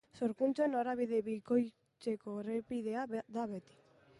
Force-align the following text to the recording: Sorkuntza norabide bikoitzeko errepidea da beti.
Sorkuntza 0.19 0.67
norabide 0.69 1.19
bikoitzeko 1.27 2.39
errepidea 2.45 3.05
da 3.37 3.45
beti. 3.53 3.79